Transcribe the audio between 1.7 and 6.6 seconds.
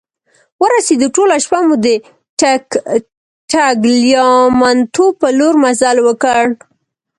د ټګلیامنتو په لور مزل وکړ.